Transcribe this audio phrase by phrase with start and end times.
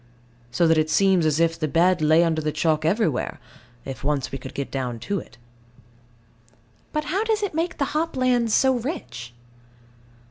[0.49, 3.39] So that it seems as if the bed lay under the chalk everywhere,
[3.85, 5.37] if once we could get down to it.
[6.91, 9.35] But how does it make the hop lands so rich?